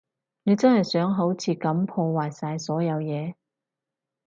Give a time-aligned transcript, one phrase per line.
[0.41, 3.35] 你真係想好似噉破壞晒所有嘢？